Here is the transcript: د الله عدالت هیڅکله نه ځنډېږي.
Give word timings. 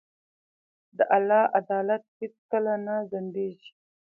د 0.97 0.99
الله 1.15 1.43
عدالت 1.59 2.03
هیڅکله 2.19 2.73
نه 2.85 2.95
ځنډېږي. 3.11 3.69